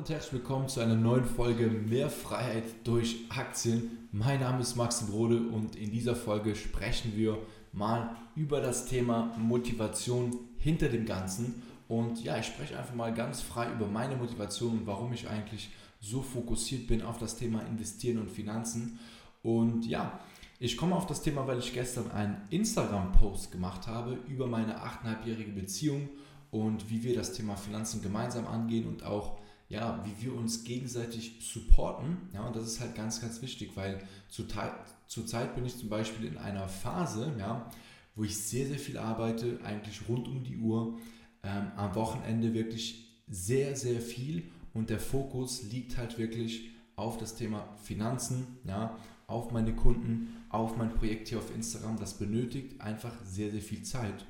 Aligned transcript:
und 0.00 0.08
herzlich 0.08 0.32
willkommen 0.32 0.66
zu 0.66 0.80
einer 0.80 0.94
neuen 0.94 1.26
Folge 1.26 1.66
Mehr 1.66 2.08
Freiheit 2.08 2.64
durch 2.84 3.18
Aktien. 3.28 4.08
Mein 4.12 4.40
Name 4.40 4.62
ist 4.62 4.74
Max 4.74 5.02
Brode 5.02 5.42
und 5.42 5.76
in 5.76 5.90
dieser 5.90 6.16
Folge 6.16 6.56
sprechen 6.56 7.12
wir 7.16 7.36
mal 7.74 8.16
über 8.34 8.62
das 8.62 8.86
Thema 8.86 9.36
Motivation 9.36 10.34
hinter 10.56 10.88
dem 10.88 11.04
Ganzen. 11.04 11.62
Und 11.86 12.24
ja, 12.24 12.38
ich 12.38 12.46
spreche 12.46 12.78
einfach 12.78 12.94
mal 12.94 13.12
ganz 13.12 13.42
frei 13.42 13.70
über 13.74 13.88
meine 13.88 14.16
Motivation 14.16 14.78
und 14.78 14.86
warum 14.86 15.12
ich 15.12 15.28
eigentlich 15.28 15.68
so 16.00 16.22
fokussiert 16.22 16.86
bin 16.86 17.02
auf 17.02 17.18
das 17.18 17.36
Thema 17.36 17.60
Investieren 17.66 18.22
und 18.22 18.30
Finanzen. 18.30 18.98
Und 19.42 19.84
ja, 19.84 20.18
ich 20.58 20.78
komme 20.78 20.96
auf 20.96 21.04
das 21.04 21.20
Thema, 21.20 21.46
weil 21.46 21.58
ich 21.58 21.74
gestern 21.74 22.10
einen 22.10 22.40
Instagram-Post 22.48 23.52
gemacht 23.52 23.86
habe 23.86 24.16
über 24.26 24.46
meine 24.46 24.78
8,5-jährige 24.78 25.52
Beziehung 25.52 26.08
und 26.50 26.88
wie 26.88 27.02
wir 27.02 27.14
das 27.14 27.34
Thema 27.34 27.54
Finanzen 27.54 28.00
gemeinsam 28.00 28.46
angehen 28.46 28.88
und 28.88 29.04
auch 29.04 29.39
ja, 29.70 30.04
wie 30.04 30.24
wir 30.24 30.34
uns 30.34 30.64
gegenseitig 30.64 31.38
supporten. 31.40 32.18
Ja, 32.34 32.46
und 32.46 32.56
das 32.56 32.66
ist 32.66 32.80
halt 32.80 32.94
ganz, 32.96 33.20
ganz 33.20 33.40
wichtig, 33.40 33.70
weil 33.76 34.02
zurzeit 34.28 34.72
zu 35.06 35.24
bin 35.54 35.64
ich 35.64 35.78
zum 35.78 35.88
Beispiel 35.88 36.26
in 36.26 36.36
einer 36.36 36.68
Phase, 36.68 37.32
ja, 37.38 37.70
wo 38.14 38.24
ich 38.24 38.36
sehr, 38.36 38.66
sehr 38.66 38.78
viel 38.78 38.98
arbeite, 38.98 39.60
eigentlich 39.64 40.08
rund 40.08 40.28
um 40.28 40.42
die 40.42 40.58
Uhr, 40.58 40.98
ähm, 41.42 41.70
am 41.76 41.94
Wochenende 41.94 42.52
wirklich 42.52 43.22
sehr, 43.28 43.76
sehr 43.76 44.00
viel 44.00 44.50
und 44.74 44.90
der 44.90 44.98
Fokus 44.98 45.62
liegt 45.62 45.96
halt 45.96 46.18
wirklich 46.18 46.70
auf 46.96 47.16
das 47.16 47.36
Thema 47.36 47.76
Finanzen, 47.82 48.58
ja, 48.64 48.98
auf 49.28 49.52
meine 49.52 49.74
Kunden, 49.74 50.44
auf 50.48 50.76
mein 50.76 50.92
Projekt 50.92 51.28
hier 51.28 51.38
auf 51.38 51.54
Instagram. 51.54 51.96
Das 51.96 52.18
benötigt 52.18 52.80
einfach 52.80 53.14
sehr, 53.24 53.52
sehr 53.52 53.62
viel 53.62 53.82
Zeit. 53.82 54.26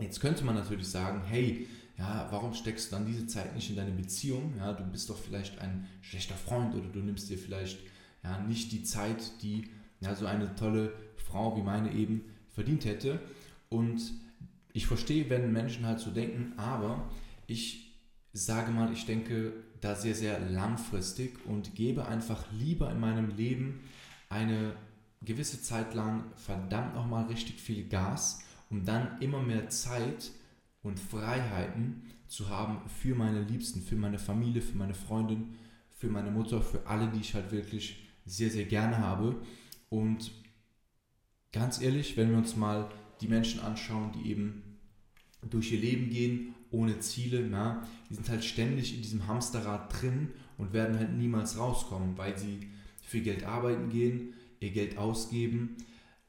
Jetzt 0.00 0.20
könnte 0.20 0.44
man 0.44 0.54
natürlich 0.54 0.88
sagen, 0.88 1.22
hey, 1.26 1.66
ja, 1.98 2.26
warum 2.30 2.54
steckst 2.54 2.90
du 2.90 2.96
dann 2.96 3.06
diese 3.06 3.26
Zeit 3.26 3.54
nicht 3.54 3.70
in 3.70 3.76
deine 3.76 3.92
Beziehung? 3.92 4.54
Ja, 4.58 4.72
du 4.72 4.84
bist 4.84 5.10
doch 5.10 5.18
vielleicht 5.18 5.58
ein 5.58 5.86
schlechter 6.00 6.34
Freund 6.34 6.74
oder 6.74 6.88
du 6.88 7.00
nimmst 7.00 7.28
dir 7.30 7.38
vielleicht 7.38 7.78
ja, 8.24 8.38
nicht 8.40 8.72
die 8.72 8.82
Zeit, 8.82 9.42
die 9.42 9.68
ja, 10.00 10.14
so 10.14 10.26
eine 10.26 10.54
tolle 10.54 10.92
Frau 11.16 11.56
wie 11.56 11.62
meine 11.62 11.92
eben 11.92 12.22
verdient 12.50 12.84
hätte. 12.84 13.20
Und 13.68 14.00
ich 14.72 14.86
verstehe, 14.86 15.28
wenn 15.30 15.52
Menschen 15.52 15.86
halt 15.86 16.00
so 16.00 16.10
denken, 16.10 16.54
aber 16.56 17.08
ich 17.46 17.94
sage 18.32 18.72
mal, 18.72 18.92
ich 18.92 19.06
denke 19.06 19.52
da 19.80 19.94
sehr, 19.94 20.14
sehr 20.14 20.40
langfristig 20.40 21.44
und 21.46 21.74
gebe 21.74 22.06
einfach 22.06 22.44
lieber 22.52 22.90
in 22.90 23.00
meinem 23.00 23.36
Leben 23.36 23.80
eine 24.28 24.74
gewisse 25.20 25.62
Zeit 25.62 25.94
lang 25.94 26.24
verdammt 26.36 26.94
nochmal 26.94 27.26
richtig 27.26 27.60
viel 27.60 27.88
Gas 27.88 28.40
um 28.72 28.84
dann 28.86 29.20
immer 29.20 29.42
mehr 29.42 29.68
Zeit 29.68 30.32
und 30.82 30.98
Freiheiten 30.98 32.02
zu 32.26 32.48
haben 32.48 32.88
für 32.88 33.14
meine 33.14 33.42
Liebsten, 33.42 33.82
für 33.82 33.96
meine 33.96 34.18
Familie, 34.18 34.62
für 34.62 34.76
meine 34.76 34.94
Freundin, 34.94 35.54
für 35.90 36.08
meine 36.08 36.30
Mutter, 36.30 36.60
für 36.60 36.86
alle, 36.86 37.08
die 37.08 37.20
ich 37.20 37.34
halt 37.34 37.52
wirklich 37.52 38.08
sehr, 38.24 38.50
sehr 38.50 38.64
gerne 38.64 38.98
habe. 38.98 39.36
Und 39.88 40.32
ganz 41.52 41.80
ehrlich, 41.80 42.16
wenn 42.16 42.30
wir 42.30 42.38
uns 42.38 42.56
mal 42.56 42.88
die 43.20 43.28
Menschen 43.28 43.60
anschauen, 43.60 44.12
die 44.12 44.30
eben 44.30 44.78
durch 45.48 45.72
ihr 45.72 45.80
Leben 45.80 46.10
gehen, 46.10 46.54
ohne 46.70 46.98
Ziele, 47.00 47.46
na, 47.48 47.86
die 48.08 48.14
sind 48.14 48.28
halt 48.28 48.44
ständig 48.44 48.94
in 48.94 49.02
diesem 49.02 49.26
Hamsterrad 49.26 49.92
drin 50.00 50.30
und 50.56 50.72
werden 50.72 50.98
halt 50.98 51.12
niemals 51.12 51.58
rauskommen, 51.58 52.16
weil 52.16 52.38
sie 52.38 52.60
für 53.02 53.20
Geld 53.20 53.44
arbeiten 53.44 53.90
gehen, 53.90 54.34
ihr 54.60 54.70
Geld 54.70 54.96
ausgeben, 54.96 55.76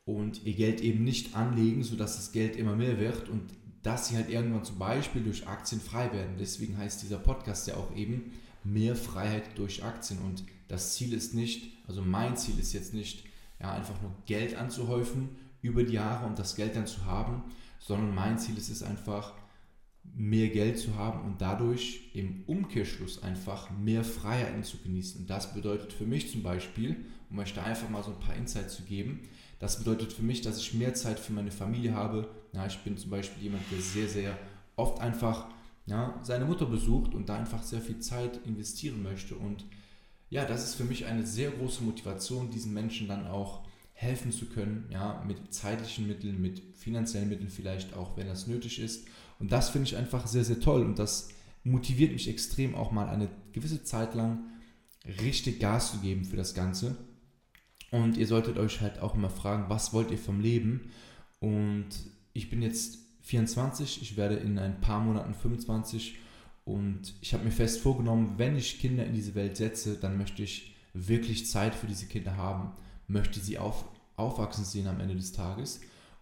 und 0.06 0.44
ihr 0.46 0.54
Geld 0.54 0.82
eben 0.82 1.04
nicht 1.04 1.36
anlegen, 1.36 1.84
sodass 1.84 2.18
das 2.18 2.32
Geld 2.32 2.56
immer 2.56 2.76
mehr 2.76 3.00
wird 3.00 3.30
und 3.30 3.44
dass 3.84 4.08
sie 4.08 4.16
halt 4.16 4.30
irgendwann 4.30 4.64
zum 4.64 4.80
Beispiel 4.80 5.24
durch 5.24 5.48
Aktien 5.48 5.82
frei 5.82 6.12
werden. 6.14 6.36
Deswegen 6.40 6.78
heißt 6.78 7.04
dieser 7.04 7.20
Podcast 7.20 7.68
ja 7.68 7.76
auch 7.76 7.96
eben 7.96 8.32
mehr 8.64 8.96
Freiheit 8.96 9.58
durch 9.58 9.84
Aktien. 9.84 10.20
Und 10.20 10.44
das 10.70 10.94
Ziel 10.96 11.14
ist 11.14 11.34
nicht, 11.34 11.74
also 11.88 12.02
mein 12.02 12.38
Ziel 12.38 12.58
ist 12.60 12.74
jetzt 12.74 12.94
nicht, 12.94 13.26
ja, 13.60 13.72
einfach 13.74 14.02
nur 14.02 14.12
Geld 14.26 14.56
anzuhäufen 14.56 15.30
über 15.62 15.84
die 15.84 15.94
Jahre 15.94 16.26
und 16.26 16.40
das 16.40 16.56
Geld 16.56 16.76
dann 16.76 16.88
zu 16.88 17.06
haben, 17.06 17.44
sondern 17.80 18.16
mein 18.16 18.38
Ziel 18.38 18.58
ist 18.58 18.70
es 18.70 18.84
einfach, 18.84 19.34
mehr 20.16 20.50
Geld 20.50 20.78
zu 20.78 20.96
haben 20.96 21.26
und 21.26 21.42
dadurch 21.42 22.10
im 22.14 22.44
Umkehrschluss 22.46 23.24
einfach 23.24 23.72
mehr 23.72 24.04
Freiheiten 24.04 24.64
zu 24.64 24.78
genießen. 24.78 25.22
Und 25.22 25.30
das 25.30 25.54
bedeutet 25.54 25.94
für 25.94 26.06
mich 26.06 26.32
zum 26.32 26.44
Beispiel, 26.44 27.06
um 27.30 27.40
euch 27.40 27.54
da 27.54 27.64
einfach 27.64 27.90
mal 27.90 28.04
so 28.04 28.12
ein 28.12 28.20
paar 28.20 28.36
Insights 28.36 28.76
zu 28.76 28.84
geben, 28.84 29.22
das 29.64 29.78
bedeutet 29.78 30.12
für 30.12 30.24
mich, 30.24 30.42
dass 30.42 30.58
ich 30.58 30.74
mehr 30.74 30.94
Zeit 30.94 31.22
für 31.22 31.32
meine 31.32 31.50
Familie 31.50 31.94
habe. 31.94 32.28
Ja, 32.52 32.66
ich 32.66 32.80
bin 32.80 32.98
zum 32.98 33.10
Beispiel 33.10 33.44
jemand, 33.44 33.64
der 33.72 33.80
sehr, 33.80 34.10
sehr 34.10 34.38
oft 34.76 35.00
einfach 35.00 35.48
ja, 35.86 36.20
seine 36.22 36.44
Mutter 36.44 36.66
besucht 36.66 37.16
und 37.16 37.30
da 37.30 37.38
einfach 37.38 37.64
sehr 37.64 37.80
viel 37.80 38.00
Zeit 38.00 38.46
investieren 38.46 39.02
möchte. 39.02 39.36
Und 39.36 39.64
ja, 40.30 40.44
das 40.44 40.66
ist 40.66 40.76
für 40.76 40.84
mich 40.84 41.06
eine 41.06 41.26
sehr 41.26 41.50
große 41.50 41.82
Motivation, 41.82 42.52
diesen 42.52 42.74
Menschen 42.74 43.08
dann 43.08 43.26
auch 43.26 43.66
helfen 43.94 44.34
zu 44.34 44.48
können, 44.48 44.90
ja, 44.92 45.24
mit 45.26 45.54
zeitlichen 45.54 46.08
Mitteln, 46.08 46.42
mit 46.42 46.62
finanziellen 46.76 47.30
Mitteln 47.30 47.50
vielleicht 47.50 47.94
auch, 47.94 48.18
wenn 48.18 48.28
das 48.28 48.48
nötig 48.48 48.80
ist. 48.80 49.08
Und 49.40 49.54
das 49.54 49.70
finde 49.70 49.88
ich 49.88 49.96
einfach 49.96 50.28
sehr, 50.28 50.44
sehr 50.44 50.60
toll 50.60 50.84
und 50.84 51.00
das 51.00 51.30
motiviert 51.64 52.12
mich 52.12 52.28
extrem 52.28 52.76
auch 52.76 52.92
mal 52.92 53.08
eine 53.08 53.30
gewisse 53.54 53.82
Zeit 53.86 54.14
lang 54.14 54.44
richtig 55.22 55.62
Gas 55.62 55.94
zu 55.94 56.00
geben 56.00 56.26
für 56.26 56.36
das 56.36 56.54
Ganze. 56.54 56.98
Und 57.94 58.18
ihr 58.18 58.26
solltet 58.26 58.58
euch 58.58 58.82
halt 58.82 59.00
auch 59.04 59.14
immer 59.14 59.30
fragen, 59.30 59.66
was 59.68 59.94
wollt 59.94 60.10
ihr 60.10 60.18
vom 60.18 60.40
Leben? 60.40 60.90
Und 61.40 61.90
ich 62.34 62.50
bin 62.50 62.64
jetzt 62.64 62.98
24, 63.22 64.02
ich 64.02 64.18
werde 64.18 64.34
in 64.34 64.58
ein 64.58 64.82
paar 64.82 65.00
Monaten 65.00 65.36
25 65.36 66.18
und 66.66 67.14
ich 67.22 67.36
habe 67.36 67.44
mir 67.44 67.52
fest 67.52 67.82
vorgenommen, 67.82 68.34
wenn 68.38 68.58
ich 68.58 68.80
Kinder 68.80 69.06
in 69.06 69.14
diese 69.14 69.36
Welt 69.36 69.58
setze, 69.58 69.96
dann 69.96 70.18
möchte 70.18 70.42
ich 70.42 70.76
wirklich 70.96 71.46
Zeit 71.46 71.76
für 71.76 71.86
diese 71.86 72.08
Kinder 72.08 72.36
haben, 72.36 72.72
möchte 73.08 73.40
sie 73.40 73.60
auf, 73.60 73.86
aufwachsen 74.16 74.66
sehen 74.66 74.88
am 74.88 75.00
Ende 75.00 75.16
des 75.16 75.32
Tages 75.32 75.80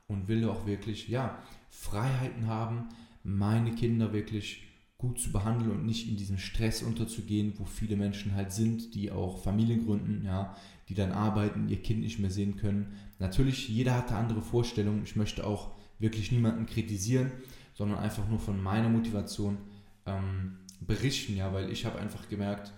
und 0.08 0.28
will 0.28 0.44
auch 0.50 0.66
wirklich, 0.66 1.08
ja, 1.08 1.42
Freiheiten 1.70 2.48
haben, 2.48 2.90
meine 3.24 3.74
Kinder 3.76 4.12
wirklich 4.12 4.68
gut 5.02 5.20
zu 5.20 5.32
behandeln 5.32 5.72
und 5.72 5.86
nicht 5.86 6.08
in 6.08 6.16
diesen 6.16 6.38
Stress 6.38 6.84
unterzugehen, 6.84 7.54
wo 7.58 7.66
viele 7.66 7.96
Menschen 7.96 8.36
halt 8.36 8.54
sind, 8.54 8.94
die 8.94 9.12
auch 9.12 9.40
Familien 9.40 9.86
gründen, 9.86 10.24
ja, 10.24 10.56
die 10.88 10.94
dann 10.94 11.12
arbeiten, 11.12 11.70
ihr 11.70 11.82
Kind 11.82 12.02
nicht 12.02 12.20
mehr 12.20 12.30
sehen 12.30 12.56
können. 12.56 12.94
Natürlich, 13.18 13.68
jeder 13.68 13.96
hat 13.98 14.12
da 14.12 14.20
andere 14.20 14.44
Vorstellungen. 14.44 15.04
Ich 15.04 15.16
möchte 15.16 15.46
auch 15.46 15.72
wirklich 15.98 16.32
niemanden 16.32 16.68
kritisieren, 16.68 17.32
sondern 17.74 17.98
einfach 17.98 18.30
nur 18.30 18.40
von 18.40 18.62
meiner 18.62 18.90
Motivation 18.90 19.58
ähm, 20.06 20.58
berichten, 20.82 21.36
ja, 21.36 21.52
weil 21.52 21.72
ich 21.72 21.86
habe 21.86 22.00
einfach 22.00 22.30
gemerkt, 22.30 22.72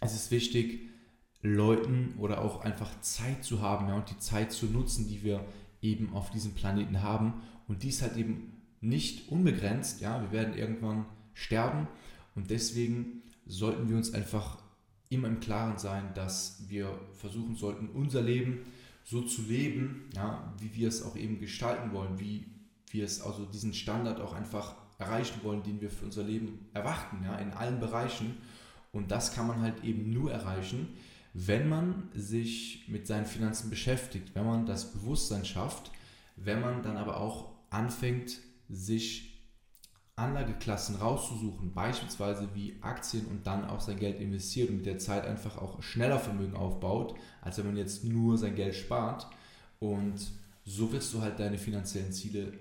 es 0.00 0.14
ist 0.14 0.30
wichtig, 0.30 0.88
Leuten 1.42 2.14
oder 2.18 2.42
auch 2.42 2.62
einfach 2.62 2.98
Zeit 3.02 3.44
zu 3.44 3.60
haben, 3.60 3.88
ja, 3.88 3.96
und 3.96 4.08
die 4.08 4.18
Zeit 4.18 4.52
zu 4.52 4.66
nutzen, 4.66 5.06
die 5.06 5.22
wir 5.22 5.44
eben 5.82 6.14
auf 6.14 6.30
diesem 6.30 6.54
Planeten 6.54 7.02
haben. 7.02 7.42
Und 7.68 7.82
dies 7.82 8.00
halt 8.00 8.16
eben 8.16 8.59
nicht 8.80 9.30
unbegrenzt, 9.30 10.00
ja, 10.00 10.20
wir 10.22 10.32
werden 10.32 10.56
irgendwann 10.56 11.06
sterben 11.34 11.86
und 12.34 12.50
deswegen 12.50 13.22
sollten 13.46 13.88
wir 13.88 13.96
uns 13.96 14.14
einfach 14.14 14.58
immer 15.08 15.28
im 15.28 15.40
Klaren 15.40 15.78
sein, 15.78 16.14
dass 16.14 16.64
wir 16.68 16.98
versuchen 17.12 17.56
sollten, 17.56 17.88
unser 17.88 18.22
Leben 18.22 18.60
so 19.04 19.22
zu 19.22 19.42
leben, 19.42 20.08
ja, 20.14 20.54
wie 20.58 20.74
wir 20.74 20.88
es 20.88 21.02
auch 21.02 21.16
eben 21.16 21.40
gestalten 21.40 21.92
wollen, 21.92 22.20
wie 22.20 22.46
wir 22.90 23.04
es 23.04 23.20
also 23.20 23.44
diesen 23.44 23.74
Standard 23.74 24.20
auch 24.20 24.32
einfach 24.32 24.76
erreichen 24.98 25.40
wollen, 25.42 25.62
den 25.62 25.80
wir 25.80 25.90
für 25.90 26.04
unser 26.04 26.22
Leben 26.22 26.66
erwarten, 26.74 27.24
ja, 27.24 27.36
in 27.36 27.52
allen 27.52 27.80
Bereichen. 27.80 28.36
Und 28.92 29.10
das 29.10 29.34
kann 29.34 29.46
man 29.46 29.60
halt 29.60 29.82
eben 29.84 30.12
nur 30.12 30.32
erreichen, 30.32 30.88
wenn 31.32 31.68
man 31.68 32.08
sich 32.14 32.84
mit 32.88 33.06
seinen 33.06 33.26
Finanzen 33.26 33.70
beschäftigt, 33.70 34.34
wenn 34.34 34.46
man 34.46 34.66
das 34.66 34.92
Bewusstsein 34.92 35.44
schafft, 35.44 35.90
wenn 36.36 36.60
man 36.60 36.82
dann 36.82 36.96
aber 36.96 37.18
auch 37.18 37.52
anfängt, 37.70 38.38
sich 38.70 39.30
Anlageklassen 40.16 40.96
rauszusuchen, 40.96 41.72
beispielsweise 41.72 42.48
wie 42.54 42.76
Aktien 42.82 43.26
und 43.26 43.46
dann 43.46 43.64
auch 43.64 43.80
sein 43.80 43.98
Geld 43.98 44.20
investiert 44.20 44.68
und 44.68 44.76
mit 44.76 44.86
der 44.86 44.98
Zeit 44.98 45.26
einfach 45.26 45.56
auch 45.56 45.82
schneller 45.82 46.18
Vermögen 46.18 46.54
aufbaut, 46.54 47.14
als 47.40 47.58
wenn 47.58 47.66
man 47.66 47.76
jetzt 47.76 48.04
nur 48.04 48.36
sein 48.36 48.54
Geld 48.54 48.74
spart. 48.74 49.26
Und 49.78 50.20
so 50.64 50.92
wirst 50.92 51.14
du 51.14 51.22
halt 51.22 51.38
deine 51.38 51.58
finanziellen 51.58 52.12
Ziele 52.12 52.52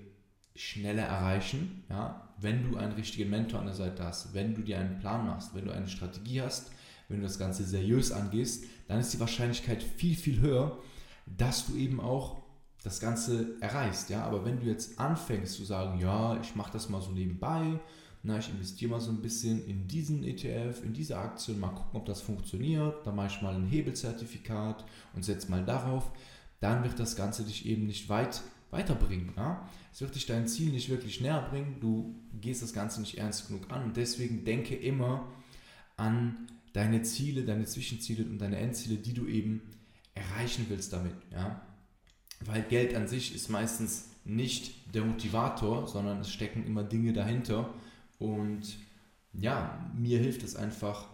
schneller 0.56 1.04
erreichen, 1.04 1.84
ja, 1.90 2.30
wenn 2.40 2.70
du 2.70 2.78
einen 2.78 2.94
richtigen 2.94 3.30
Mentor 3.30 3.60
an 3.60 3.66
der 3.66 3.76
Seite 3.76 4.04
hast, 4.04 4.34
wenn 4.34 4.56
du 4.56 4.62
dir 4.62 4.80
einen 4.80 5.00
Plan 5.00 5.26
machst, 5.26 5.54
wenn 5.54 5.66
du 5.66 5.72
eine 5.72 5.88
Strategie 5.88 6.42
hast, 6.42 6.72
wenn 7.08 7.18
du 7.18 7.24
das 7.24 7.40
Ganze 7.40 7.64
seriös 7.64 8.12
angehst, 8.12 8.66
dann 8.88 9.00
ist 9.00 9.14
die 9.14 9.20
Wahrscheinlichkeit 9.20 9.84
viel, 9.84 10.16
viel 10.16 10.40
höher, 10.40 10.78
dass 11.26 11.68
du 11.68 11.76
eben 11.76 12.00
auch 12.00 12.39
das 12.84 13.00
Ganze 13.00 13.56
erreichst. 13.62 14.10
Ja? 14.10 14.24
Aber 14.24 14.46
wenn 14.46 14.60
du 14.60 14.66
jetzt 14.66 15.00
anfängst 15.00 15.56
zu 15.56 15.64
sagen, 15.66 16.00
ja, 16.00 16.40
ich 16.42 16.56
mache 16.56 16.72
das 16.72 16.90
mal 16.90 17.02
so 17.02 17.12
nebenbei, 17.12 17.80
na, 18.22 18.38
ich 18.38 18.50
investiere 18.50 18.92
mal 18.92 19.00
so 19.00 19.12
ein 19.12 19.22
bisschen 19.22 19.66
in 19.66 19.88
diesen 19.88 20.24
ETF, 20.24 20.84
in 20.84 20.94
diese 20.94 21.18
Aktien, 21.18 21.60
mal 21.60 21.70
gucken, 21.70 22.00
ob 22.00 22.06
das 22.06 22.22
funktioniert, 22.22 23.06
dann 23.08 23.16
mache 23.16 23.28
ich 23.28 23.42
mal 23.42 23.56
ein 23.56 23.66
Hebelzertifikat 23.66 24.84
und 25.14 25.24
setze 25.24 25.50
mal 25.50 25.64
darauf, 25.64 26.12
dann 26.60 26.84
wird 26.84 27.00
das 27.00 27.16
Ganze 27.16 27.44
dich 27.44 27.66
eben 27.66 27.86
nicht 27.86 28.10
weit 28.10 28.42
weiterbringen. 28.72 29.34
Ja? 29.38 29.68
Es 29.94 30.02
wird 30.02 30.16
dich 30.16 30.26
dein 30.26 30.48
Ziel 30.48 30.72
nicht 30.72 30.90
wirklich 30.90 31.22
näher 31.22 31.48
bringen, 31.50 31.78
du 31.80 32.14
gehst 32.42 32.62
das 32.62 32.74
Ganze 32.74 33.00
nicht 33.00 33.18
ernst 33.18 33.48
genug 33.48 33.72
an 33.72 33.84
und 33.84 33.98
deswegen 33.98 34.44
denke 34.44 34.76
immer 34.76 35.28
an 35.96 36.48
deine 36.74 37.02
Ziele, 37.04 37.44
deine 37.44 37.66
Zwischenziele 37.66 38.26
und 38.26 38.38
deine 38.40 38.58
Endziele, 38.58 38.98
die 38.98 39.14
du 39.14 39.28
eben 39.28 39.62
erreichen 40.14 40.66
willst 40.70 40.94
damit. 40.94 41.16
Ja? 41.32 41.62
Weil 42.46 42.64
Geld 42.64 42.96
an 42.96 43.08
sich 43.08 43.36
ist 43.36 43.50
meistens 43.50 44.10
nicht 44.26 44.96
der 44.96 45.04
Motivator, 45.04 45.88
sondern 45.88 46.20
es 46.20 46.32
stecken 46.32 46.66
immer 46.66 46.84
Dinge 46.84 47.14
dahinter. 47.14 47.74
Und 48.18 48.78
ja, 49.34 49.92
mir 49.98 50.20
hilft 50.20 50.44
es 50.44 50.56
einfach, 50.56 51.08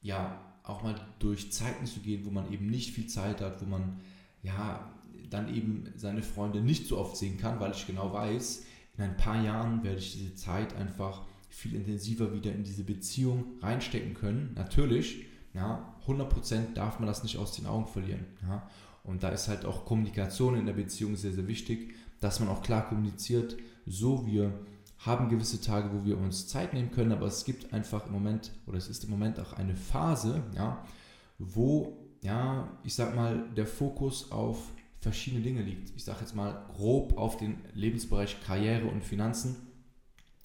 ja, 0.00 0.40
auch 0.62 0.82
mal 0.82 0.94
durch 1.20 1.52
Zeiten 1.52 1.86
zu 1.86 2.00
gehen, 2.00 2.24
wo 2.24 2.30
man 2.30 2.52
eben 2.52 2.66
nicht 2.66 2.94
viel 2.94 3.06
Zeit 3.06 3.40
hat, 3.40 3.60
wo 3.62 3.66
man 3.66 4.00
ja 4.42 4.90
dann 5.30 5.54
eben 5.54 5.92
seine 5.96 6.22
Freunde 6.22 6.60
nicht 6.60 6.86
so 6.86 6.98
oft 6.98 7.16
sehen 7.16 7.38
kann, 7.38 7.60
weil 7.60 7.72
ich 7.72 7.86
genau 7.86 8.12
weiß, 8.12 8.64
in 8.96 9.04
ein 9.04 9.16
paar 9.16 9.42
Jahren 9.42 9.82
werde 9.84 9.98
ich 9.98 10.12
diese 10.12 10.34
Zeit 10.34 10.74
einfach 10.76 11.22
viel 11.48 11.74
intensiver 11.74 12.32
wieder 12.32 12.52
in 12.52 12.64
diese 12.64 12.84
Beziehung 12.84 13.44
reinstecken 13.60 14.14
können. 14.14 14.52
Natürlich, 14.56 15.24
ja, 15.54 15.94
100% 16.06 16.74
darf 16.74 16.98
man 16.98 17.06
das 17.06 17.22
nicht 17.22 17.38
aus 17.38 17.52
den 17.52 17.66
Augen 17.66 17.86
verlieren. 17.86 18.24
Ja. 18.42 18.68
Und 19.06 19.22
da 19.22 19.28
ist 19.28 19.48
halt 19.48 19.64
auch 19.64 19.84
Kommunikation 19.84 20.56
in 20.56 20.66
der 20.66 20.72
Beziehung 20.72 21.16
sehr, 21.16 21.32
sehr 21.32 21.46
wichtig, 21.46 21.94
dass 22.20 22.40
man 22.40 22.48
auch 22.48 22.62
klar 22.62 22.88
kommuniziert, 22.88 23.56
so 23.86 24.26
wir 24.26 24.52
haben 24.98 25.28
gewisse 25.28 25.60
Tage, 25.60 25.90
wo 25.92 26.04
wir 26.04 26.18
uns 26.18 26.48
Zeit 26.48 26.74
nehmen 26.74 26.90
können, 26.90 27.12
aber 27.12 27.26
es 27.26 27.44
gibt 27.44 27.72
einfach 27.72 28.06
im 28.06 28.12
Moment, 28.12 28.50
oder 28.66 28.78
es 28.78 28.88
ist 28.88 29.04
im 29.04 29.10
Moment 29.10 29.38
auch 29.38 29.52
eine 29.52 29.76
Phase, 29.76 30.42
ja, 30.54 30.84
wo, 31.38 31.96
ja, 32.22 32.68
ich 32.82 32.94
sag 32.94 33.14
mal, 33.14 33.44
der 33.56 33.66
Fokus 33.66 34.32
auf 34.32 34.58
verschiedene 35.00 35.42
Dinge 35.42 35.62
liegt. 35.62 35.94
Ich 35.94 36.04
sage 36.04 36.20
jetzt 36.22 36.34
mal 36.34 36.66
grob 36.74 37.16
auf 37.16 37.36
den 37.36 37.58
Lebensbereich 37.74 38.40
Karriere 38.40 38.86
und 38.86 39.04
Finanzen. 39.04 39.54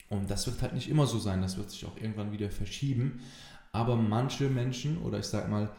Und 0.09 0.29
das 0.29 0.45
wird 0.45 0.61
halt 0.61 0.73
nicht 0.73 0.89
immer 0.89 1.07
so 1.07 1.17
sein, 1.17 1.41
das 1.41 1.57
wird 1.57 1.71
sich 1.71 1.85
auch 1.85 1.95
irgendwann 1.95 2.31
wieder 2.31 2.51
verschieben. 2.51 3.21
Aber 3.71 3.95
manche 3.95 4.49
Menschen, 4.49 5.01
oder 5.01 5.19
ich 5.19 5.25
sage 5.25 5.49
mal 5.49 5.71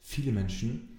viele 0.00 0.32
Menschen, 0.32 0.93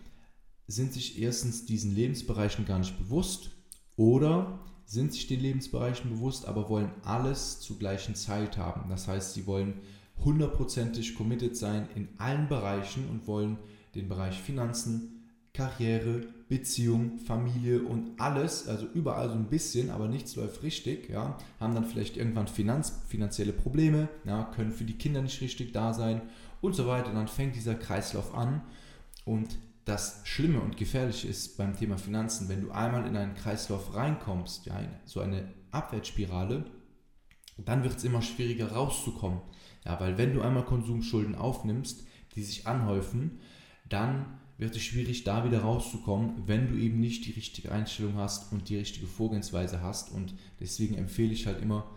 sind 0.68 0.94
sich 0.94 1.22
erstens 1.22 1.66
diesen 1.66 1.94
Lebensbereichen 1.94 2.66
gar 2.66 2.80
nicht 2.80 2.98
bewusst 2.98 3.52
oder 3.96 4.60
sind 4.86 5.14
sich 5.14 5.28
den 5.28 5.40
Lebensbereichen 5.40 6.10
bewusst, 6.10 6.46
aber 6.46 6.70
wollen 6.70 6.92
alles 7.04 7.60
zur 7.60 7.78
gleichen 7.78 8.16
Zeit 8.16 8.58
haben. 8.58 8.90
Das 8.90 9.08
heißt, 9.08 9.34
sie 9.34 9.48
wollen 9.48 9.82
hundertprozentig 10.24 11.16
committed 11.16 11.58
sein 11.58 11.88
in 11.96 12.08
allen 12.18 12.48
Bereichen 12.48 13.10
und 13.10 13.28
wollen 13.28 13.58
den 13.96 14.08
Bereich 14.08 14.40
Finanzen, 14.40 15.16
Karriere, 15.54 16.22
Beziehung, 16.48 17.18
Familie 17.18 17.82
und 17.82 18.20
alles, 18.20 18.68
also 18.68 18.86
überall 18.94 19.30
so 19.30 19.36
ein 19.36 19.50
bisschen, 19.50 19.90
aber 19.90 20.08
nichts 20.08 20.36
läuft 20.36 20.62
richtig, 20.62 21.10
ja, 21.10 21.38
haben 21.60 21.74
dann 21.74 21.86
vielleicht 21.86 22.18
irgendwann 22.18 22.48
Finanz, 22.48 22.94
finanzielle 23.08 23.54
Probleme, 23.54 24.10
ja, 24.26 24.44
können 24.56 24.72
für 24.72 24.84
die 24.84 24.98
Kinder 24.98 25.22
nicht 25.22 25.42
richtig 25.42 25.74
da 25.74 25.94
sein 25.94 26.22
und 26.62 26.76
so 26.76 26.86
weiter. 26.86 27.14
Dann 27.14 27.28
fängt 27.28 27.56
dieser 27.56 27.76
Kreislauf 27.76 28.36
an 28.36 28.62
und 29.24 29.58
das 29.86 30.22
Schlimme 30.24 30.60
und 30.60 30.78
Gefährliche 30.78 31.28
ist 31.28 31.58
beim 31.58 31.78
Thema 31.78 31.98
Finanzen, 31.98 32.50
wenn 32.50 32.62
du 32.62 32.72
einmal 32.72 33.08
in 33.08 33.16
einen 33.16 33.36
Kreislauf 33.36 33.96
reinkommst, 33.96 34.66
ja, 34.66 34.80
so 35.06 35.20
eine 35.20 35.48
Abwärtsspirale, 35.72 36.66
dann 37.58 37.84
wird 37.84 37.98
es 37.98 38.04
immer 38.04 38.22
schwieriger 38.22 38.72
rauszukommen. 38.72 39.42
Ja, 39.86 40.00
weil 40.00 40.18
wenn 40.18 40.34
du 40.34 40.42
einmal 40.42 40.66
Konsumschulden 40.66 41.36
aufnimmst, 41.36 42.04
die 42.34 42.44
sich 42.44 42.66
anhäufen, 42.66 43.40
dann 43.88 44.40
wird 44.58 44.76
es 44.76 44.82
schwierig, 44.82 45.24
da 45.24 45.46
wieder 45.46 45.62
rauszukommen, 45.62 46.48
wenn 46.48 46.70
du 46.70 46.76
eben 46.76 47.00
nicht 47.00 47.26
die 47.26 47.32
richtige 47.32 47.72
Einstellung 47.72 48.16
hast 48.16 48.52
und 48.52 48.70
die 48.70 48.78
richtige 48.78 49.06
Vorgehensweise 49.06 49.82
hast. 49.82 50.12
Und 50.12 50.34
deswegen 50.60 50.96
empfehle 50.96 51.34
ich 51.34 51.46
halt 51.46 51.62
immer, 51.62 51.90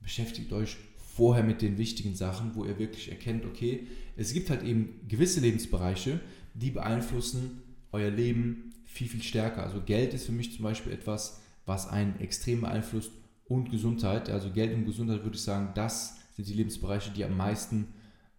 beschäftigt 0.00 0.52
euch 0.52 0.76
vorher 1.14 1.42
mit 1.42 1.62
den 1.62 1.78
wichtigen 1.78 2.14
Sachen, 2.14 2.54
wo 2.54 2.64
ihr 2.64 2.78
wirklich 2.78 3.10
erkennt, 3.10 3.44
okay, 3.44 3.86
es 4.16 4.32
gibt 4.32 4.50
halt 4.50 4.62
eben 4.62 5.00
gewisse 5.08 5.40
Lebensbereiche, 5.40 6.20
die 6.54 6.70
beeinflussen 6.70 7.62
euer 7.92 8.10
Leben 8.10 8.74
viel, 8.84 9.08
viel 9.08 9.22
stärker. 9.22 9.62
Also 9.62 9.80
Geld 9.80 10.14
ist 10.14 10.26
für 10.26 10.32
mich 10.32 10.54
zum 10.54 10.64
Beispiel 10.64 10.92
etwas, 10.92 11.40
was 11.64 11.88
einen 11.88 12.18
extrem 12.20 12.62
beeinflusst 12.62 13.12
und 13.44 13.70
Gesundheit. 13.70 14.30
Also 14.30 14.50
Geld 14.50 14.74
und 14.74 14.84
Gesundheit 14.84 15.22
würde 15.22 15.36
ich 15.36 15.42
sagen, 15.42 15.70
das 15.74 16.18
sind 16.34 16.48
die 16.48 16.54
Lebensbereiche, 16.54 17.10
die 17.10 17.24
am 17.24 17.36
meisten, 17.36 17.88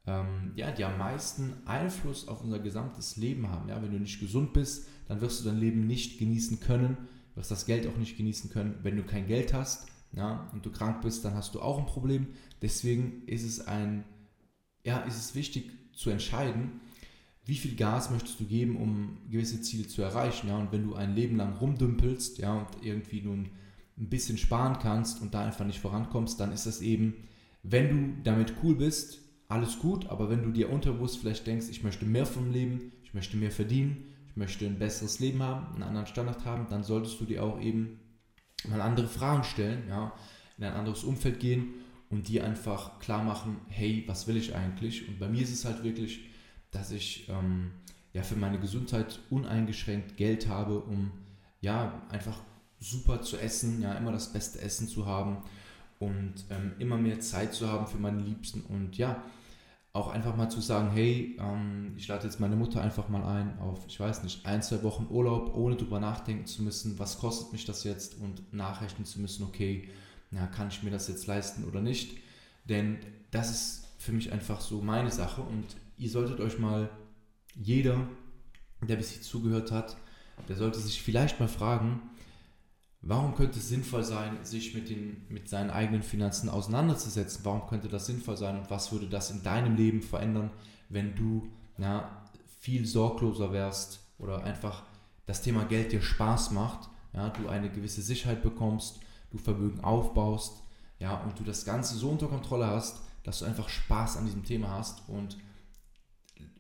ähm, 0.05 0.51
ja, 0.55 0.71
die 0.71 0.83
am 0.83 0.97
meisten 0.97 1.53
Einfluss 1.65 2.27
auf 2.27 2.43
unser 2.43 2.59
gesamtes 2.59 3.17
Leben 3.17 3.49
haben. 3.49 3.69
Ja, 3.69 3.81
wenn 3.81 3.91
du 3.91 3.99
nicht 3.99 4.19
gesund 4.19 4.53
bist, 4.53 4.87
dann 5.07 5.21
wirst 5.21 5.41
du 5.41 5.49
dein 5.49 5.59
Leben 5.59 5.87
nicht 5.87 6.19
genießen 6.19 6.59
können, 6.59 6.97
wirst 7.35 7.51
das 7.51 7.65
Geld 7.65 7.87
auch 7.87 7.97
nicht 7.97 8.17
genießen 8.17 8.49
können. 8.49 8.79
Wenn 8.83 8.95
du 8.95 9.03
kein 9.03 9.27
Geld 9.27 9.53
hast 9.53 9.87
ja, 10.11 10.49
und 10.53 10.65
du 10.65 10.71
krank 10.71 11.01
bist, 11.01 11.25
dann 11.25 11.33
hast 11.33 11.55
du 11.55 11.61
auch 11.61 11.79
ein 11.79 11.85
Problem. 11.85 12.27
Deswegen 12.61 13.23
ist 13.27 13.43
es 13.43 13.67
ein, 13.67 14.03
ja, 14.83 14.99
ist 14.99 15.17
es 15.17 15.35
wichtig 15.35 15.71
zu 15.93 16.09
entscheiden, 16.09 16.81
wie 17.45 17.55
viel 17.55 17.75
Gas 17.75 18.09
möchtest 18.09 18.39
du 18.39 18.45
geben, 18.45 18.77
um 18.77 19.17
gewisse 19.29 19.61
Ziele 19.61 19.87
zu 19.87 20.01
erreichen. 20.01 20.47
Ja? 20.47 20.57
Und 20.57 20.71
wenn 20.71 20.83
du 20.83 20.95
ein 20.95 21.15
Leben 21.15 21.35
lang 21.35 21.57
rumdümpelst 21.57 22.37
ja, 22.37 22.53
und 22.53 22.67
irgendwie 22.81 23.21
nun 23.21 23.49
ein 23.97 24.09
bisschen 24.09 24.37
sparen 24.37 24.79
kannst 24.79 25.21
und 25.21 25.33
da 25.33 25.45
einfach 25.45 25.65
nicht 25.65 25.79
vorankommst, 25.79 26.39
dann 26.39 26.51
ist 26.51 26.65
das 26.65 26.81
eben, 26.81 27.15
wenn 27.61 27.89
du 27.89 28.23
damit 28.23 28.53
cool 28.63 28.75
bist, 28.75 29.19
alles 29.49 29.77
gut, 29.79 30.07
aber 30.07 30.29
wenn 30.29 30.41
du 30.41 30.51
dir 30.51 30.71
unterbewusst 30.71 31.19
vielleicht 31.19 31.45
denkst, 31.45 31.67
ich 31.69 31.83
möchte 31.83 32.05
mehr 32.05 32.25
vom 32.25 32.51
Leben, 32.51 32.91
ich 33.03 33.13
möchte 33.13 33.37
mehr 33.37 33.51
verdienen, 33.51 34.05
ich 34.29 34.35
möchte 34.35 34.65
ein 34.65 34.79
besseres 34.79 35.19
Leben 35.19 35.43
haben, 35.43 35.75
einen 35.75 35.83
anderen 35.83 36.07
Standard 36.07 36.43
haben, 36.45 36.67
dann 36.69 36.83
solltest 36.83 37.21
du 37.21 37.25
dir 37.25 37.43
auch 37.43 37.61
eben 37.61 37.99
mal 38.67 38.81
andere 38.81 39.07
Fragen 39.07 39.43
stellen, 39.43 39.83
ja, 39.87 40.13
in 40.57 40.63
ein 40.63 40.73
anderes 40.73 41.03
Umfeld 41.03 41.39
gehen 41.39 41.73
und 42.09 42.27
dir 42.29 42.43
einfach 42.43 42.99
klar 42.99 43.23
machen, 43.23 43.57
hey, 43.67 44.03
was 44.07 44.27
will 44.27 44.37
ich 44.37 44.55
eigentlich? 44.55 45.07
Und 45.07 45.19
bei 45.19 45.27
mir 45.27 45.41
ist 45.41 45.53
es 45.53 45.65
halt 45.65 45.83
wirklich, 45.83 46.21
dass 46.73 46.91
ich 46.91 47.29
ähm, 47.29 47.71
ja 48.11 48.23
für 48.23 48.35
meine 48.35 48.59
Gesundheit 48.59 49.19
uneingeschränkt 49.29 50.17
Geld 50.17 50.47
habe, 50.47 50.79
um 50.79 51.11
ja 51.61 52.01
einfach 52.09 52.39
super 52.79 53.21
zu 53.21 53.37
essen, 53.37 53.81
ja 53.81 53.93
immer 53.93 54.11
das 54.11 54.33
beste 54.33 54.59
Essen 54.59 54.87
zu 54.87 55.05
haben 55.05 55.37
und 55.99 56.33
ähm, 56.49 56.73
immer 56.79 56.97
mehr 56.97 57.19
Zeit 57.21 57.53
zu 57.53 57.67
haben 57.69 57.87
für 57.87 57.97
meine 57.97 58.21
Liebsten 58.21 58.61
und 58.61 58.97
ja 58.97 59.23
auch 59.93 60.07
einfach 60.07 60.35
mal 60.35 60.49
zu 60.49 60.59
sagen, 60.59 60.89
hey, 60.91 61.37
ähm, 61.39 61.93
ich 61.95 62.07
lade 62.07 62.25
jetzt 62.25 62.39
meine 62.39 62.55
Mutter 62.55 62.81
einfach 62.81 63.09
mal 63.09 63.23
ein 63.23 63.59
auf, 63.59 63.85
ich 63.87 63.99
weiß 63.99 64.23
nicht, 64.23 64.45
ein, 64.45 64.63
zwei 64.63 64.81
Wochen 64.81 65.07
Urlaub, 65.09 65.55
ohne 65.55 65.75
drüber 65.75 65.99
nachdenken 65.99 66.47
zu 66.47 66.63
müssen, 66.63 66.97
was 66.97 67.19
kostet 67.19 67.53
mich 67.53 67.65
das 67.65 67.83
jetzt 67.83 68.19
und 68.19 68.51
nachrechnen 68.51 69.05
zu 69.05 69.21
müssen, 69.21 69.43
okay, 69.43 69.87
na, 70.31 70.47
kann 70.47 70.69
ich 70.69 70.81
mir 70.81 70.89
das 70.89 71.07
jetzt 71.07 71.27
leisten 71.27 71.63
oder 71.65 71.79
nicht. 71.79 72.17
Denn 72.65 72.97
das 73.29 73.51
ist 73.51 73.87
für 73.99 74.13
mich 74.13 74.31
einfach 74.31 74.61
so 74.61 74.81
meine 74.81 75.11
Sache 75.11 75.41
und 75.41 75.65
ihr 75.97 76.09
solltet 76.09 76.39
euch 76.39 76.59
mal, 76.59 76.89
jeder, 77.55 78.07
der 78.81 78.95
bis 78.95 79.11
hier 79.11 79.21
zugehört 79.21 79.71
hat, 79.71 79.97
der 80.47 80.55
sollte 80.55 80.79
sich 80.79 81.01
vielleicht 81.01 81.39
mal 81.39 81.47
fragen, 81.47 82.01
warum 83.01 83.35
könnte 83.35 83.59
es 83.59 83.69
sinnvoll 83.69 84.03
sein, 84.03 84.43
sich 84.43 84.73
mit, 84.73 84.89
den, 84.89 85.25
mit 85.29 85.47
seinen 85.47 85.69
eigenen 85.69 86.01
Finanzen 86.01 86.49
auseinanderzusetzen? 86.49 87.45
Warum 87.45 87.67
könnte 87.67 87.87
das 87.87 88.05
sinnvoll 88.05 88.37
sein 88.37 88.57
und 88.57 88.69
was 88.69 88.91
würde 88.91 89.07
das 89.07 89.31
in 89.31 89.43
deinem 89.43 89.75
Leben 89.75 90.01
verändern, 90.01 90.51
wenn 90.89 91.15
du 91.15 91.47
ja, 91.77 92.25
viel 92.59 92.85
sorgloser 92.85 93.51
wärst 93.51 93.99
oder 94.17 94.43
einfach 94.43 94.83
das 95.25 95.41
Thema 95.41 95.65
Geld 95.65 95.91
dir 95.91 96.01
Spaß 96.01 96.51
macht, 96.51 96.89
ja, 97.13 97.29
du 97.29 97.47
eine 97.47 97.69
gewisse 97.69 98.01
Sicherheit 98.01 98.41
bekommst, 98.41 98.99
du 99.31 99.37
Vermögen 99.37 99.81
aufbaust 99.81 100.63
ja, 100.99 101.15
und 101.21 101.39
du 101.39 101.43
das 101.43 101.65
Ganze 101.65 101.95
so 101.95 102.09
unter 102.09 102.27
Kontrolle 102.27 102.67
hast, 102.67 103.01
dass 103.23 103.39
du 103.39 103.45
einfach 103.45 103.69
Spaß 103.69 104.17
an 104.17 104.25
diesem 104.25 104.43
Thema 104.43 104.69
hast 104.69 105.07
und 105.07 105.37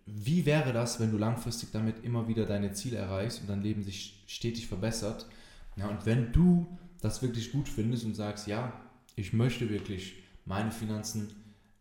wie 0.05 0.45
wäre 0.45 0.73
das, 0.73 0.99
wenn 0.99 1.11
du 1.11 1.17
langfristig 1.17 1.71
damit 1.71 2.03
immer 2.03 2.27
wieder 2.27 2.45
deine 2.45 2.73
Ziele 2.73 2.97
erreichst 2.97 3.41
und 3.41 3.49
dein 3.49 3.63
Leben 3.63 3.83
sich 3.83 4.23
stetig 4.27 4.67
verbessert? 4.67 5.27
Ja, 5.75 5.87
und 5.87 6.05
wenn 6.05 6.31
du 6.31 6.67
das 7.01 7.21
wirklich 7.21 7.51
gut 7.51 7.67
findest 7.67 8.05
und 8.05 8.15
sagst, 8.15 8.47
ja, 8.47 8.73
ich 9.15 9.33
möchte 9.33 9.69
wirklich 9.69 10.15
meine 10.45 10.71
Finanzen 10.71 11.33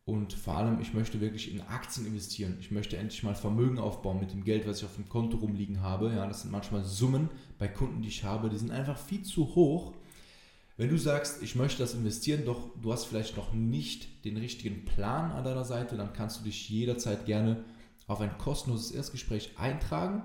und 0.05 0.33
vor 0.33 0.57
allem, 0.57 0.81
ich 0.81 0.95
möchte 0.95 1.21
wirklich 1.21 1.53
in 1.53 1.61
Aktien 1.61 2.07
investieren. 2.07 2.57
Ich 2.61 2.73
möchte 2.73 2.97
endlich 2.97 3.23
mal 3.23 3.37
Vermögen 3.37 3.79
aufbauen 3.79 4.19
mit 4.19 4.33
dem 4.33 4.43
Geld, 4.43 4.67
was 4.67 4.79
ich 4.79 4.85
auf 4.85 4.97
dem 4.97 5.09
Konto 5.09 5.37
rumliegen 5.37 5.81
habe. 5.81 6.13
Ja, 6.13 6.27
das 6.27 6.43
sind 6.43 6.51
manchmal 6.51 6.85
Summen 6.85 7.31
bei 7.59 7.69
Kunden, 7.69 8.03
die 8.03 8.09
ich 8.09 8.25
habe, 8.25 8.51
die 8.51 8.59
sind 8.59 8.73
einfach 8.73 8.99
viel 8.99 9.23
zu 9.23 9.55
hoch. 9.55 9.93
Wenn 10.77 10.89
du 10.89 10.99
sagst, 10.99 11.43
ich 11.43 11.55
möchte 11.55 11.83
das 11.83 11.95
investieren, 11.95 12.45
doch 12.45 12.71
du 12.81 12.93
hast 12.93 13.05
vielleicht 13.05 13.37
noch 13.37 13.53
nicht 13.53 14.25
den 14.25 14.37
richtigen 14.37 14.85
Plan 14.85 15.31
an 15.31 15.45
deiner 15.45 15.65
Seite, 15.65 15.97
dann 15.97 16.13
kannst 16.13 16.41
du 16.41 16.45
dich 16.45 16.69
jederzeit 16.69 17.25
gerne 17.27 17.63
auf 18.07 18.21
ein 18.21 18.37
kostenloses 18.39 18.91
Erstgespräch 18.91 19.59
eintragen 19.59 20.23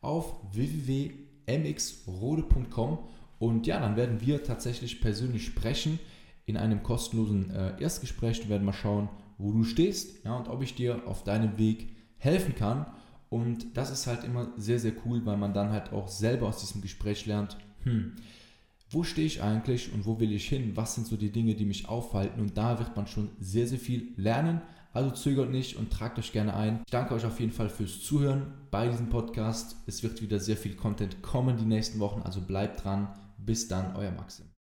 auf 0.00 0.36
www.mxrode.com 0.52 2.98
und 3.38 3.66
ja, 3.66 3.80
dann 3.80 3.96
werden 3.96 4.20
wir 4.20 4.44
tatsächlich 4.44 5.00
persönlich 5.00 5.44
sprechen 5.44 5.98
in 6.46 6.56
einem 6.56 6.82
kostenlosen 6.82 7.50
äh, 7.50 7.80
Erstgespräch. 7.80 8.42
Wir 8.42 8.50
werden 8.50 8.64
mal 8.64 8.72
schauen, 8.72 9.08
wo 9.38 9.52
du 9.52 9.64
stehst 9.64 10.24
ja, 10.24 10.36
und 10.36 10.48
ob 10.48 10.62
ich 10.62 10.74
dir 10.74 11.06
auf 11.06 11.24
deinem 11.24 11.58
Weg 11.58 11.88
helfen 12.18 12.54
kann. 12.54 12.86
Und 13.28 13.76
das 13.76 13.90
ist 13.90 14.06
halt 14.06 14.24
immer 14.24 14.52
sehr, 14.56 14.78
sehr 14.78 14.92
cool, 15.04 15.26
weil 15.26 15.36
man 15.36 15.52
dann 15.52 15.70
halt 15.70 15.92
auch 15.92 16.08
selber 16.08 16.46
aus 16.46 16.60
diesem 16.60 16.80
Gespräch 16.80 17.26
lernt, 17.26 17.58
hm, 17.82 18.12
wo 18.90 19.02
stehe 19.02 19.26
ich 19.26 19.42
eigentlich 19.42 19.92
und 19.92 20.06
wo 20.06 20.20
will 20.20 20.32
ich 20.32 20.48
hin? 20.48 20.76
Was 20.76 20.94
sind 20.94 21.08
so 21.08 21.16
die 21.16 21.32
Dinge, 21.32 21.54
die 21.54 21.64
mich 21.64 21.88
aufhalten? 21.88 22.40
Und 22.40 22.56
da 22.56 22.78
wird 22.78 22.94
man 22.94 23.08
schon 23.08 23.30
sehr, 23.40 23.66
sehr 23.66 23.80
viel 23.80 24.12
lernen, 24.16 24.62
Also 24.96 25.10
zögert 25.10 25.50
nicht 25.50 25.76
und 25.76 25.92
tragt 25.92 26.18
euch 26.18 26.32
gerne 26.32 26.54
ein. 26.54 26.80
Ich 26.86 26.90
danke 26.90 27.12
euch 27.12 27.26
auf 27.26 27.38
jeden 27.38 27.52
Fall 27.52 27.68
fürs 27.68 28.00
Zuhören 28.00 28.46
bei 28.70 28.88
diesem 28.88 29.10
Podcast. 29.10 29.76
Es 29.86 30.02
wird 30.02 30.22
wieder 30.22 30.40
sehr 30.40 30.56
viel 30.56 30.74
Content 30.74 31.20
kommen 31.20 31.58
die 31.58 31.66
nächsten 31.66 31.98
Wochen, 31.98 32.22
also 32.22 32.40
bleibt 32.40 32.82
dran. 32.82 33.08
Bis 33.36 33.68
dann, 33.68 33.94
euer 33.94 34.12
Maxim. 34.12 34.46